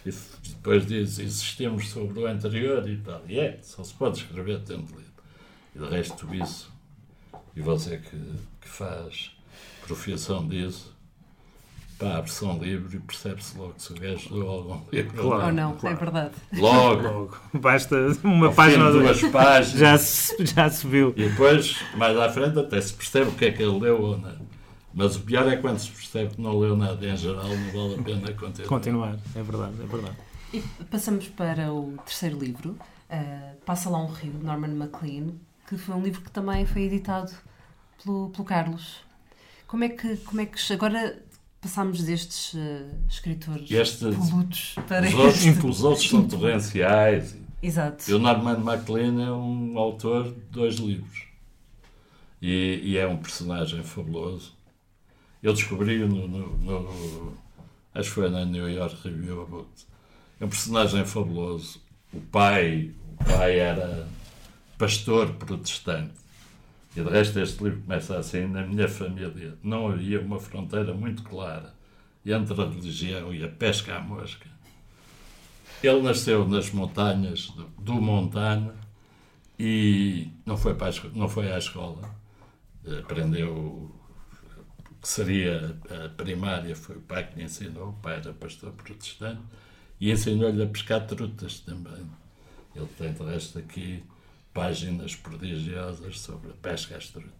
[0.05, 0.11] E
[0.49, 3.21] depois diz, insistimos sobre o anterior e tal.
[3.27, 5.13] E é, só se pode escrever tendo lido.
[5.75, 6.71] E de resto isso,
[7.55, 8.17] e você que,
[8.61, 9.31] que faz
[9.85, 10.92] profissão disso,
[11.97, 15.21] pá, abre-se um livro e percebe-se logo se o gajo leu algum livro.
[15.21, 15.45] Claro.
[15.45, 15.95] Ou não, claro.
[15.95, 16.33] é verdade.
[16.53, 17.37] Logo, Logo.
[17.53, 19.79] Basta uma ao página ou duas páginas.
[19.79, 21.13] Já se, já se viu.
[21.15, 24.17] E depois, mais à frente, até se percebe o que é que ele leu ou
[24.17, 24.53] não.
[24.93, 27.99] Mas o pior é quando se percebe que não leu nada em geral, não vale
[27.99, 28.67] a pena continuar.
[28.67, 29.17] Continuar.
[29.35, 30.17] É verdade, é verdade.
[30.53, 32.77] E passamos para o terceiro livro,
[33.09, 35.29] uh, Passa lá um rio, de Norman MacLean,
[35.67, 37.31] que foi um livro que também foi editado
[38.03, 38.97] pelo, pelo Carlos.
[39.65, 41.17] Como é que, como é que agora
[41.63, 45.65] passámos destes uh, escritores Este- polutos para Os outros, este?
[45.65, 47.35] os outros são torrenciais.
[47.61, 48.11] Exato.
[48.11, 51.23] E o Norman MacLean é um autor de dois livros.
[52.41, 54.53] E, e é um personagem fabuloso.
[55.41, 57.37] Eu descobri-o no, no, no-
[57.95, 59.87] Acho que foi na New York Review of Books.
[60.39, 61.79] É um personagem fabuloso.
[62.13, 64.07] O pai, o pai era
[64.77, 66.13] pastor protestante.
[66.95, 71.23] E de resto este livro começa assim, na minha família não havia uma fronteira muito
[71.23, 71.73] clara
[72.25, 74.47] entre a religião e a pesca à mosca.
[75.81, 78.75] Ele nasceu nas montanhas do, Montana
[79.59, 82.09] e não foi, para a, não foi à escola.
[82.99, 83.91] Aprendeu o
[85.01, 89.41] que seria a primária, foi o pai que lhe ensinou, o pai era pastor protestante,
[89.99, 92.09] e ensinou-lhe a pescar trutas também.
[92.73, 94.03] Ele tem, de resto, aqui
[94.53, 97.31] páginas prodigiosas sobre a pesca às trutas.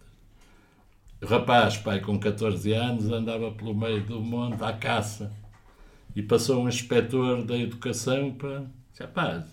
[1.22, 5.32] O rapaz, pai, com 14 anos, andava pelo meio do monte à caça
[6.14, 8.64] e passou um inspetor da educação para.
[8.98, 9.44] Rapaz,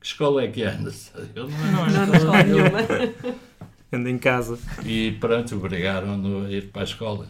[0.00, 1.12] que escola é que andas?
[1.34, 3.38] Eu não, Não, não, não escola nenhuma.
[3.92, 4.58] Anda em casa.
[4.84, 7.26] E pronto, obrigaram-no a ir para a escola.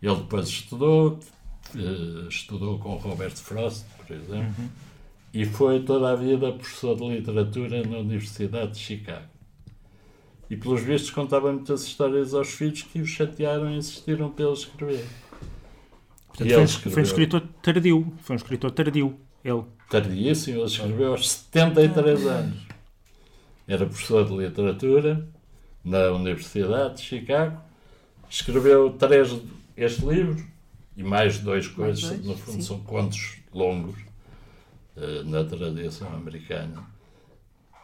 [0.00, 1.20] Ele depois estudou,
[1.76, 4.54] eh, estudou com Robert Frost, por exemplo,
[5.32, 9.26] e foi toda a vida professor de literatura na Universidade de Chicago.
[10.50, 14.52] E pelos vistos contava muitas histórias aos filhos que o chatearam e insistiram para ele
[14.52, 15.06] escrever.
[16.28, 17.04] Portanto, E foi, ele um, foi um escreveu.
[17.04, 18.12] escritor tardio.
[18.18, 19.16] Foi um escritor tardio.
[19.42, 19.62] Ele.
[19.88, 22.58] Tardíssimo, ele escreveu aos 73 anos.
[23.66, 25.26] Era professor de literatura
[25.82, 27.58] na Universidade de Chicago.
[28.28, 29.34] Escreveu três
[29.76, 30.46] este livro
[30.96, 32.62] e mais dois coisas, no fundo sim.
[32.62, 34.11] são contos longos
[35.24, 36.82] na tradição americana.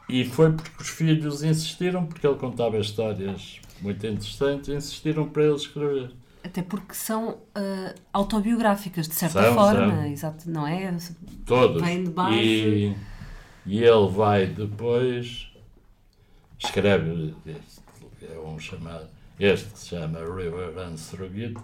[0.08, 5.54] E foi porque os filhos insistiram, porque ele contava histórias muito interessantes, insistiram para ele
[5.54, 6.10] escrever.
[6.42, 9.96] Até porque são ah, autobiográficas, de certa São, forma.
[9.96, 10.06] são.
[10.06, 10.96] Exato, não é?
[11.44, 11.82] Todos.
[11.82, 12.36] Vem de base.
[12.36, 12.96] E,
[13.66, 15.48] e ele vai depois,
[16.58, 17.82] escreve, este,
[18.32, 21.56] é um chamado, este que se chama River Runs Through It,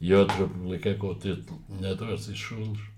[0.00, 2.97] e outro publica com o título Minhadores e Chulos, eh,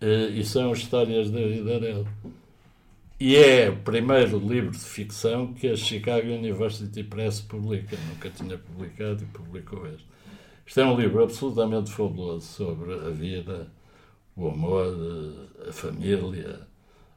[0.00, 2.06] e são histórias da vida dele.
[3.18, 7.96] E é o primeiro livro de ficção que a Chicago University Press publica.
[8.08, 10.06] Nunca tinha publicado e publicou este.
[10.66, 13.68] Isto é um livro absolutamente fabuloso sobre a vida,
[14.36, 16.60] o amor, eh, a família,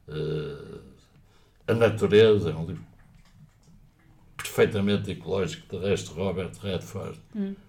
[0.08, 0.78] eh,
[1.66, 2.50] a natureza.
[2.50, 2.84] É um livro
[4.38, 5.76] perfeitamente ecológico.
[5.76, 7.20] De resto, Robert Redford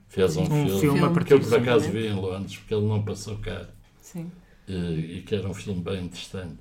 [0.08, 3.04] fez um, Um filme, filme que eu por acaso vi em Londres, porque ele não
[3.04, 3.68] passou cá
[4.02, 4.32] Sim.
[4.68, 6.58] Eh, e que era um filme bem interessante.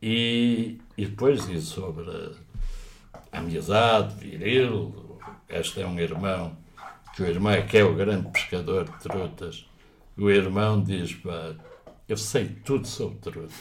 [0.00, 2.10] E, e depois diz sobre
[3.30, 5.20] a amizade viril.
[5.48, 6.56] Este é um irmão,
[7.14, 9.66] que o irmão é que é o grande pescador de trutas.
[10.16, 11.54] O irmão diz: pá,
[12.08, 13.52] Eu sei tudo sobre trutas,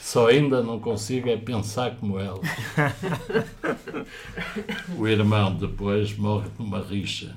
[0.00, 2.40] só ainda não consigo é pensar como elas.
[4.96, 7.36] o irmão depois morre numa rixa.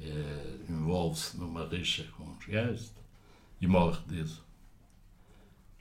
[0.00, 2.97] Eh, Envolve-se numa rixa com os gajos
[3.60, 4.44] e morre disso.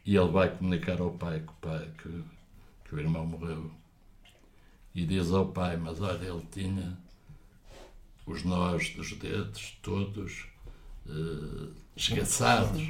[0.06, 2.24] E ele vai comunicar ao pai que o, pai, que,
[2.86, 3.70] que o irmão morreu.
[4.96, 6.98] E diz ao pai, mas olha, ele tinha
[8.26, 10.48] os nós dos dedos todos
[11.08, 12.82] eh, esgaçados.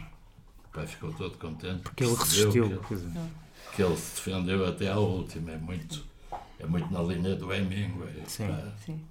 [0.66, 2.82] O pai ficou todo contente Porque ele resistiu.
[2.82, 3.30] que dizer.
[3.76, 5.52] que ele se defendeu até à última.
[5.52, 6.06] É muito,
[6.60, 8.24] é muito na linha do Hemingway.
[8.28, 8.48] Sim.
[8.86, 9.02] Sim.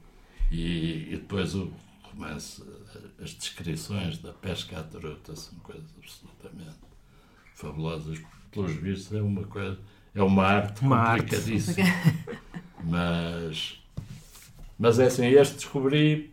[0.50, 1.72] E, e depois o
[2.16, 6.76] romance, eh, as descrições da pesca à truta são coisas absolutamente
[7.54, 8.18] fabulosas.
[8.50, 9.78] Pelos vistos é uma coisa,
[10.14, 11.22] é uma arte Uma arte.
[11.24, 11.86] complicadíssima.
[12.82, 13.80] Mas,
[14.78, 16.32] mas é assim, este descobri,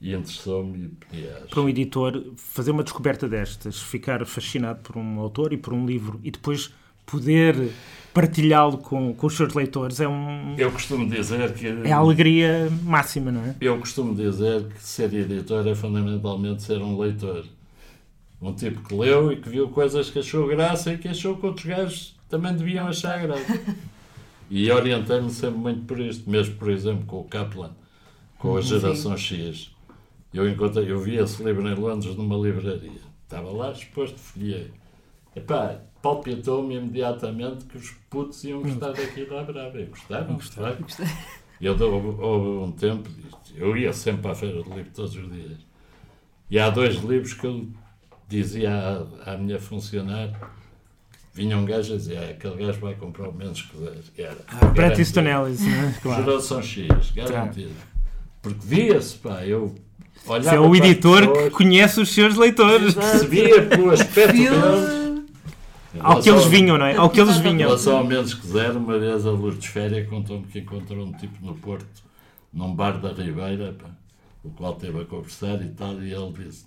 [0.00, 4.96] e interessou-me e pedi às- Para um editor, fazer uma descoberta destas, ficar fascinado por
[4.96, 6.72] um autor e por um livro e depois
[7.06, 7.70] poder
[8.12, 11.66] partilhá-lo com, com os seus leitores é, um, Eu costumo dizer que.
[11.68, 13.54] é a alegria máxima, não é?
[13.60, 17.44] Eu costumo dizer que ser editor é fundamentalmente ser um leitor.
[18.42, 21.46] Um tipo que leu e que viu coisas que achou graça e que achou que
[21.46, 23.60] outros gajos também deviam achar graça.
[24.50, 26.28] E orientei-me sempre muito por isto.
[26.28, 27.70] Mesmo, por exemplo, com o Kaplan,
[28.38, 29.70] com a Geração X.
[30.32, 33.00] Eu, encontrei, eu vi esse livro em Londres numa livraria.
[33.24, 34.70] Estava lá exposto, folhei.
[35.34, 39.80] Epá, palpitou-me imediatamente que os putos iam gostar daquilo à brava.
[39.80, 40.76] E gostaram, gostaram.
[41.60, 43.08] Eu houve, houve um tempo,
[43.56, 45.58] eu ia sempre à feira de livro todos os dias.
[46.50, 47.68] E há dois livros que eu
[48.28, 50.38] dizia à, à minha funcionária,
[51.34, 53.94] vinha um gajo a dizer, ah, aquele gajo vai comprar o menos que der.
[54.26, 55.00] Era, Bret garantido.
[55.00, 55.94] Easton Ellis, não é?
[56.02, 56.24] Claro.
[56.24, 57.72] Geração X, garantido.
[58.42, 59.74] Porque via-se, pá, eu
[60.26, 62.94] olhava Você é o editor que conhece os seus leitores.
[62.94, 64.98] percebia pelo aspecto deles.
[65.94, 66.96] Em Ao que eles vinham, não é?
[66.96, 67.68] Ao que eles Em vinham.
[67.68, 71.12] relação ao menos que zero, uma vez a Luz de Féria contou-me que encontrou um
[71.12, 71.86] tipo no Porto,
[72.52, 73.88] num bar da Ribeira, pá,
[74.44, 76.66] o qual esteve a conversar e tal, e ele disse: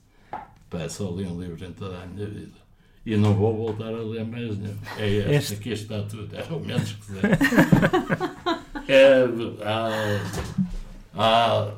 [0.69, 2.61] Pá, só li um livro em toda a minha vida.
[3.06, 4.78] E não vou voltar a ler mais nenhum.
[4.98, 5.54] É este, Este.
[5.56, 6.36] aqui está tudo.
[6.36, 7.28] Era o menos que zero.
[8.88, 9.24] É,
[9.64, 9.90] há,
[11.16, 11.74] há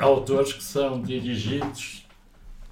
[0.00, 2.06] autores que são dirigidos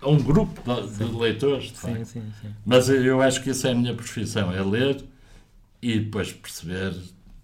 [0.01, 1.79] a um grupo de, de leitores, de.
[1.79, 2.55] Sim, sim, sim.
[2.65, 5.03] Mas eu acho que isso é a minha profissão, é ler
[5.83, 6.95] e depois perceber,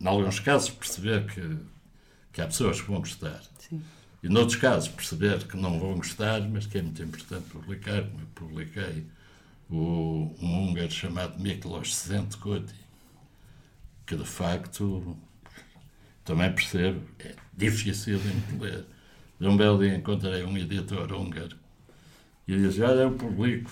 [0.00, 1.56] em alguns casos, perceber que,
[2.32, 3.40] que há pessoas que vão gostar.
[3.58, 3.82] Sim.
[4.22, 8.20] E noutros casos, perceber que não vão gostar, mas que é muito importante publicar, como
[8.20, 9.06] eu publiquei
[9.70, 12.74] o, um húngaro chamado Miklos Szentkuti,
[14.06, 15.16] que de facto
[16.24, 18.84] também percebo, é difícil de ler.
[19.38, 21.56] De um belo dia encontrei um editor húngaro
[22.48, 23.70] e ele disse: Olha, eu publico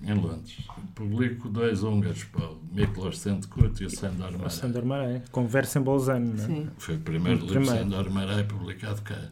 [0.00, 0.56] em Londres,
[0.94, 4.50] publico dois húngaros, o Miklos Szentkuti e o Sandor O Maré.
[4.50, 5.22] Sandor Maré.
[5.32, 6.46] Conversa em Bolzano, não é?
[6.46, 6.70] Sim.
[6.78, 7.68] Foi o primeiro O livro de.
[7.68, 9.28] Sandor Maré publicado cá.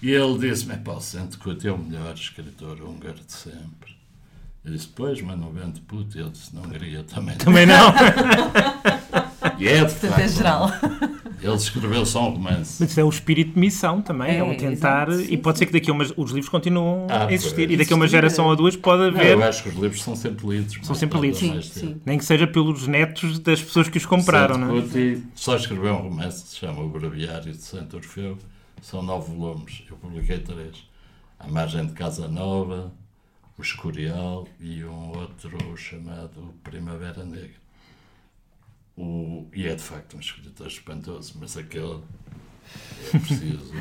[0.00, 3.96] E ele disse-me, pá, o Szentkuti é o melhor escritor húngaro de sempre.
[4.64, 6.16] Eu disse, pois, mas não vende puto.
[6.18, 7.34] Ele disse, não Hungria também.
[7.34, 7.44] não.
[7.44, 7.92] Também não.
[9.58, 10.70] E é, de é facto, geral.
[11.40, 12.76] Ele escreveu só um romance.
[12.82, 15.08] Mas é o espírito de missão também, é, É, o tentar.
[15.08, 15.60] exato, sim, e pode sim.
[15.60, 16.12] ser que daqui a umas.
[16.16, 17.54] Os livros continuam Ah, a existir.
[17.66, 17.70] pois.
[17.72, 18.48] E daqui a uma geração é.
[18.48, 19.32] ou duas pode Não, haver.
[19.32, 20.76] eu acho que os livros são sempre lidos.
[20.76, 21.38] mais sempre lidos.
[21.40, 22.00] Sim, sim.
[22.04, 25.18] Nem que seja pelos netos das pessoas que os compraram, não é?
[25.34, 28.38] Só escreveu um romance que se chama O Braviário de Santo Orfeu.
[28.80, 29.82] São nove volumes.
[29.90, 30.84] Eu publiquei três.
[31.38, 32.92] A Margem de Casa Nova,
[33.58, 37.60] O Escorial e um outro chamado Primavera Negra.
[38.96, 42.00] O, e é de facto um escritor espantoso, mas aquele
[43.12, 43.72] é preciso,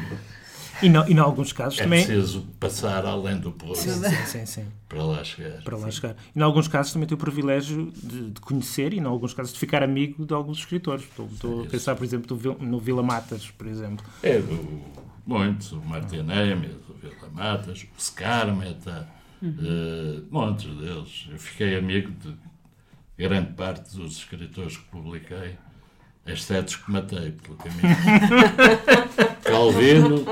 [0.81, 2.05] E, não, e em alguns casos é também.
[2.05, 3.91] preciso passar além do plano Sim,
[4.25, 4.65] sim, sim.
[4.89, 5.61] para lá chegar.
[5.63, 6.15] Para lá chegar.
[6.35, 9.53] E em alguns casos também tenho o privilégio de, de conhecer e em alguns casos
[9.53, 11.03] de ficar amigo de alguns escritores.
[11.03, 14.05] Estou, estou a pensar, por exemplo, no Vila Matas, por exemplo.
[14.23, 14.81] É do
[15.25, 19.07] muitos, o Martin Nemes, o Vila Matas, o Scarmeta,
[19.43, 21.27] eh, montes deles.
[21.31, 22.35] Eu fiquei amigo de
[23.17, 25.55] grande parte dos escritores que publiquei,
[26.25, 27.95] exceto os que matei pelo caminho.
[29.43, 30.23] Calvino,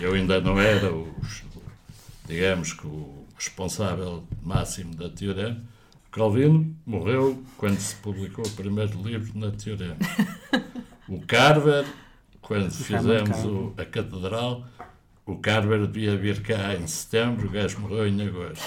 [0.00, 1.14] eu ainda não era o,
[2.26, 5.60] digamos que o responsável máximo da Teorema.
[6.10, 9.96] Calvino morreu quando se publicou o primeiro livro na Teorema.
[11.06, 11.84] O Carver,
[12.40, 14.66] quando fizemos o- a Catedral,
[15.26, 18.64] o Carver devia vir cá em setembro, o gajo morreu em agosto.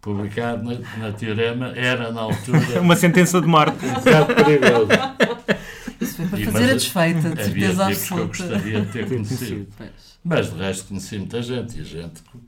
[0.00, 3.84] Publicado na, na Teorema era, na altura, Uma sentença de morte.
[3.84, 4.88] um bocado perigoso.
[6.00, 8.26] Isso foi para E, fazer mas a desfeita, de Havia certeza tipos que eu absoluta.
[8.26, 9.68] gostaria de ter conhecido.
[10.24, 12.38] Mas de resto conheci muita gente e gente que,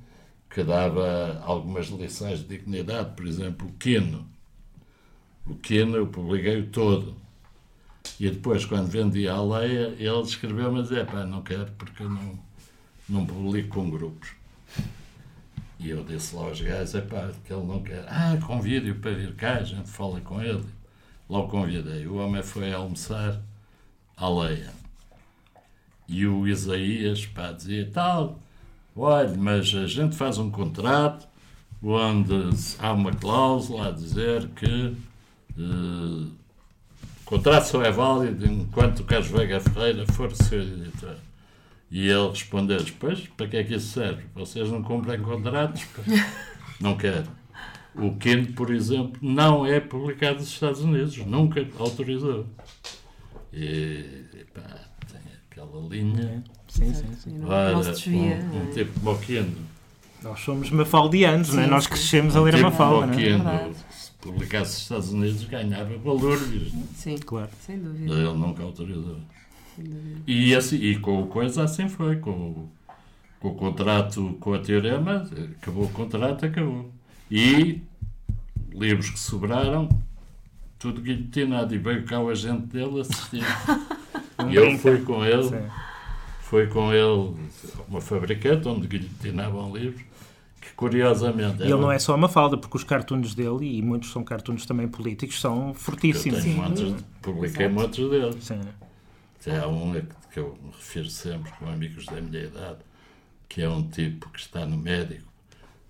[0.50, 4.26] que dava algumas lições de dignidade, por exemplo, o Quino.
[5.46, 7.16] O Quino eu publiquei-o todo.
[8.18, 12.08] E depois, quando vendi a Aleia, ele escreveu-me a dizer, pá, não quero porque eu
[12.10, 12.38] não,
[13.10, 14.30] não publico com grupos.
[15.78, 18.04] E eu disse lá aos gajos, é pá, que ele não quer.
[18.06, 20.64] Ah, convide-o para vir cá, a gente fala com ele.
[21.28, 22.06] Logo convidei.
[22.06, 23.40] O homem foi almoçar
[24.16, 24.72] à Leia.
[26.06, 28.38] E o Isaías, pá, dizia tal,
[28.94, 31.26] olha, mas a gente faz um contrato
[31.82, 32.34] onde
[32.78, 34.96] há uma cláusula a dizer que
[35.58, 36.26] eh,
[37.22, 41.16] o contrato só é válido enquanto o Carlos Veiga Ferreira for seu editor.
[41.90, 44.22] E ele respondeu depois, para que é que isso serve?
[44.34, 45.84] Vocês não cumprem contratos?
[46.80, 47.26] Não quero.
[47.94, 52.46] O Kent, por exemplo, não é publicado nos Estados Unidos, nunca autorizou.
[53.52, 54.24] E,
[54.54, 54.62] pá,
[55.10, 56.42] tem aquela linha.
[56.68, 57.38] Sim, sim, sim.
[57.38, 58.36] Não, Olha, não se desvia.
[58.52, 58.72] um, um é?
[58.72, 59.56] tipo como o Kendo.
[60.22, 61.64] Nós somos mafaldianos, não é?
[61.64, 63.24] Sim, Nós crescemos a ler a tipo Mafalda, como não o é?
[63.24, 63.74] Kendo, verdade.
[63.90, 66.72] se publicasse nos Estados Unidos, ganhava valores.
[66.94, 67.50] Sim, Claro.
[67.60, 68.12] sem dúvida.
[68.14, 69.18] Ele nunca autorizou.
[70.26, 72.16] E, assim, e com o coisa assim foi.
[72.16, 72.70] Com, o-
[73.40, 75.28] com o contrato com a Teorema,
[75.60, 76.90] acabou o contrato, acabou.
[77.30, 77.80] E
[78.72, 79.88] livros que sobraram,
[80.78, 81.74] tudo guilhotinado.
[81.74, 83.42] E veio cá o agente dele assistir.
[84.50, 85.62] e eu fui com ele, Sim.
[86.42, 87.34] fui com ele
[87.78, 90.02] a uma fabricante onde guilhotinavam livros,
[90.60, 91.60] que curiosamente.
[91.62, 94.66] E ele não é só a Mafalda, porque os cartoons dele, e muitos são cartoons
[94.66, 96.42] também políticos, são Eu fortíssimos.
[96.42, 97.80] tenho montes, de- publiquei Exato.
[97.80, 98.44] muitos deles.
[98.44, 98.60] Sim.
[99.40, 102.80] Até há um a que eu me refiro sempre com amigos da minha idade,
[103.48, 105.30] que é um tipo que está no médico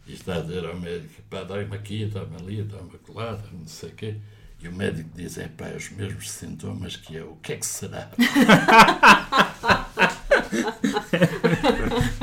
[0.07, 3.91] e está a dizer ao médico, pá, dói-me aqui, dói-me ali, dói-me dói-me não sei
[3.91, 4.17] o quê.
[4.63, 7.67] E o médico diz, é pá, os mesmos sintomas que eu, o que é que
[7.67, 8.09] será?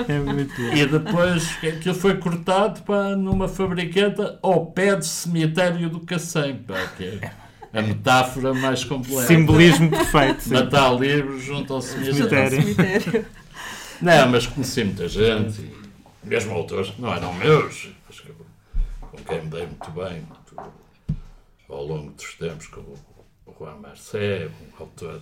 [0.07, 0.73] É muito bom.
[0.73, 6.87] E depois aquilo foi cortado pá, numa fabricanta ao pé do cemitério do Cacém, pá,
[6.95, 7.31] que é
[7.73, 9.27] a metáfora mais completa.
[9.27, 10.41] Simbolismo perfeito.
[10.41, 10.53] sim.
[10.53, 12.15] Matar livros junto ao cemitério.
[12.61, 12.61] Cemitério.
[13.01, 13.25] Cemitério.
[14.01, 18.31] Não, mas conheci muita gente, e mesmo autores que não eram meus, mas que,
[19.01, 20.71] com quem me dei muito bem muito-
[21.69, 22.93] ao longo dos tempos, como
[23.45, 25.21] o Juan Marcé, um autor,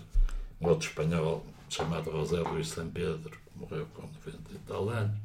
[0.61, 5.17] um outro espanhol chamado José Luís San Pedro, que morreu com 90 e tal anos.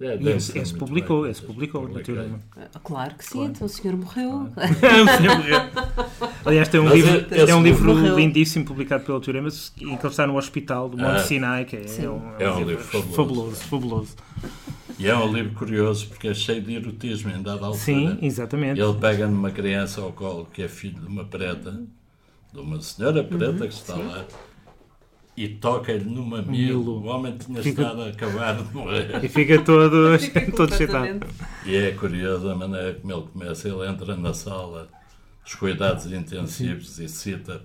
[0.00, 1.30] É, E esse, publicou, bem.
[1.32, 1.88] esse publicou.
[2.00, 2.38] Teorema.
[2.56, 3.50] Ah, Claro que sim, Claro.
[3.50, 4.48] então o senhor morreu.
[6.44, 8.16] Aliás, tem um Mas livro, tem um livro morreu.
[8.16, 11.18] lindíssimo publicado pelo Teorema em que ele está no hospital do Monte Ah.
[11.18, 12.06] Sinai, que é, Sim.
[12.08, 13.14] um, É um livro fabuloso.
[13.16, 13.56] fabuloso.
[13.64, 14.16] fabuloso.
[14.98, 17.78] E é um livro curioso porque é cheio de erotismo em dada altura.
[17.78, 18.80] Sim, exatamente.
[18.80, 21.80] Ele pega numa criança ao colo que é filho de uma preta,
[22.52, 24.24] de uma senhora preta Uhum, que está lá,
[25.44, 27.00] e toca-lhe no mamilo.
[27.00, 29.22] O homem tinha Fica- estado a acabar de morrer.
[29.24, 31.20] E fica todo, Fica todo excitado.
[31.64, 33.68] E é curioso a maneira como ele começa.
[33.68, 34.88] Ele entra na sala
[35.44, 37.62] dos cuidados intensivos e cita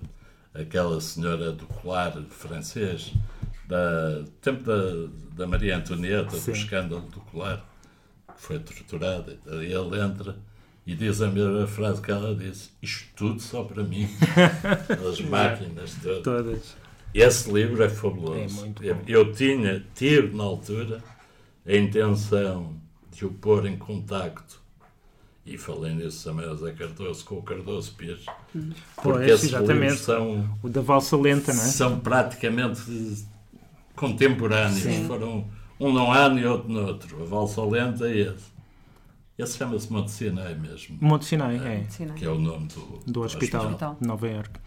[0.54, 3.12] aquela senhora do colar francês,
[3.66, 6.52] da tempo da, da Maria Antonieta, Sim.
[6.52, 7.64] do escândalo do colar,
[8.36, 9.36] que foi torturada.
[9.46, 10.36] E ele entra
[10.86, 14.08] e diz a mesma frase que ela disse: Isto tudo só para mim.
[15.10, 16.22] As máquinas todas.
[16.22, 16.83] Todas.
[17.14, 18.66] Esse livro é fabuloso.
[18.82, 21.02] É eu, tinha, tive na altura
[21.66, 22.74] a intenção
[23.12, 24.60] de o pôr em contacto,
[25.46, 29.80] e falei nisso também ao Zé Cardoso, com o Cardoso Pires, porque Pois, esses exatamente.
[29.80, 31.66] livros são, O da valsa lenta, não é?
[31.66, 32.82] são praticamente
[33.94, 34.82] contemporâneos.
[34.82, 35.06] Sim.
[35.06, 35.46] Foram
[35.78, 37.22] um num ano e outro no outro.
[37.22, 38.54] A Valsa Lenta e esse.
[39.36, 41.86] Esse chama-se Monte Sinai mesmo, Monte Sinai, é.
[42.04, 42.06] É?
[42.14, 43.96] que é o nome do, Do hospital Hospital.
[44.00, 44.60] de Nova Iorque.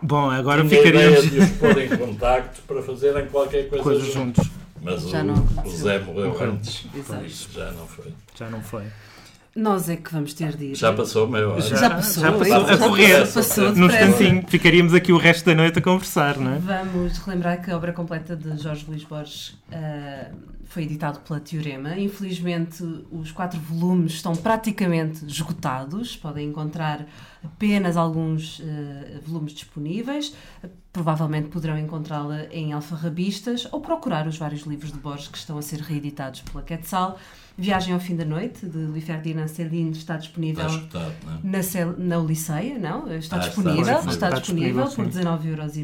[0.00, 3.82] Bom, agora Tinha a ideia ficaríamos de os pôr em contacto para fazerem qualquer coisa,
[3.84, 4.44] coisas juntos.
[4.44, 4.58] juntos.
[4.80, 5.34] Mas Já o, não
[5.64, 5.70] o.
[5.70, 6.52] Zé morreu Morreu.
[6.52, 6.86] antes.
[6.94, 7.24] Exato.
[7.24, 8.12] Isso já não foi.
[8.36, 8.84] Já não foi.
[9.56, 10.74] Nós é que vamos ter de ir.
[10.74, 11.60] Já passou meia hora.
[11.60, 13.32] Já passou, já passou já a correr.
[13.32, 14.04] passou depressa.
[14.04, 14.44] instantinho.
[14.46, 16.58] Ficaríamos aqui o resto da noite a conversar, não é?
[16.58, 20.30] Vamos relembrar que a obra completa de Jorge Luís Borges ah,
[20.64, 21.98] foi editado pela Teorema.
[21.98, 26.16] Infelizmente, os quatro volumes estão praticamente esgotados.
[26.16, 27.06] Podem encontrar
[27.42, 30.34] apenas alguns ah, volumes disponíveis.
[30.92, 35.62] Provavelmente poderão encontrá-la em alfarrabistas ou procurar os vários livros de Borges que estão a
[35.62, 37.18] ser reeditados pela Quetzal.
[37.60, 41.38] Viagem ao Fim da Noite, de Louis Ferdinand Céline, está disponível Está escutado, não é?
[41.42, 43.12] na, Cel- na Oliceia, não?
[43.12, 44.10] Está Ah, está disponível, disponível.
[44.12, 45.20] está, Está disponível, disponível, por sim.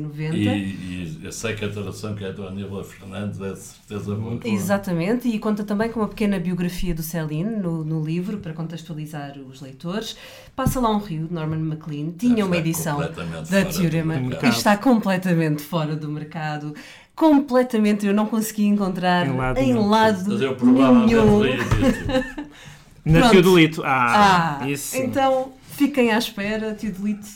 [0.06, 0.34] 19,90€.
[0.34, 4.14] E, e eu sei que a tradução que é do Aníbal Fernandes é de certeza
[4.14, 4.38] boa.
[4.44, 9.36] Exatamente, e conta também com uma pequena biografia do Céline no, no livro, para contextualizar
[9.38, 10.16] os leitores.
[10.54, 14.76] Passa lá um rio, de Norman MacLean, tinha uma Está edição da Teorema que está
[14.76, 16.72] completamente fora do mercado.
[17.14, 19.88] Completamente, eu não consegui encontrar Em lado em nenhum.
[19.88, 21.42] lado Mas eu provavelmente nenhum.
[23.04, 23.32] Na Pronto.
[23.32, 23.82] Teodolito.
[23.84, 24.96] Ah, Ah, isso.
[24.96, 27.28] então fiquem à espera, Tio Delito.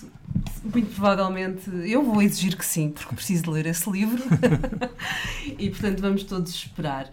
[0.64, 4.22] Muito provavelmente eu vou exigir que sim, porque preciso de ler esse livro
[5.58, 7.08] e portanto vamos todos esperar.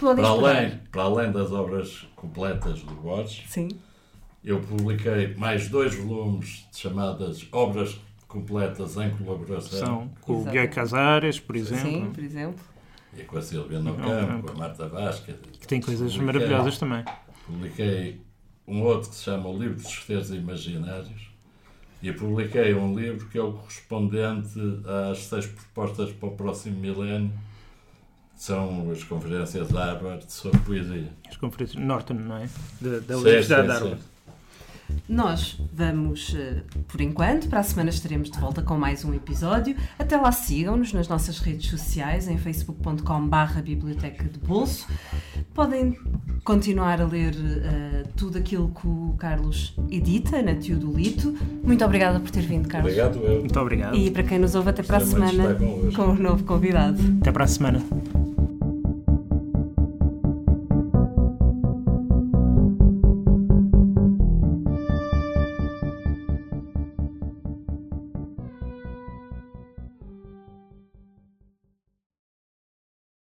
[0.00, 0.56] Podem Para esperar.
[0.56, 3.68] além, para além das obras completas do Borges, Sim,
[4.44, 8.00] eu publiquei mais dois volumes chamadas obras
[8.40, 10.50] completas em colaboração São com o Exato.
[10.50, 12.64] Guilherme Casares, por exemplo, sim, por exemplo.
[13.16, 14.46] e com a Silvia No No Campo, Campo.
[14.48, 15.32] com a Marta Vasca.
[15.60, 17.04] que tem coisas Publiquei- maravilhosas também.
[17.46, 18.20] Publiquei
[18.66, 21.30] um outro que se chama O Livro dos Festeiros Imaginários
[22.02, 24.58] e publiquei um livro que é o correspondente
[25.10, 27.32] às seis propostas para o próximo milénio,
[28.36, 31.08] são as conferências da Harvard sobre poesia.
[31.28, 32.48] As conferências Norton, não é?
[32.80, 33.80] Da, da Universidade de sim.
[33.80, 34.02] Harvard.
[35.08, 39.76] Nós vamos, eh, por enquanto, para a semana estaremos de volta com mais um episódio.
[39.98, 44.86] Até lá sigam-nos nas nossas redes sociais, em facebook.com barra biblioteca de bolso.
[45.54, 45.96] Podem
[46.44, 51.36] continuar a ler eh, tudo aquilo que o Carlos edita na Teodolito.
[51.62, 52.92] Muito obrigada por ter vindo, Carlos.
[52.92, 53.40] Obrigado, eu.
[53.40, 53.96] Muito obrigado.
[53.96, 56.02] E para quem nos ouve, até para a semana convosco.
[56.02, 57.00] com um novo convidado.
[57.20, 57.80] Até para a semana.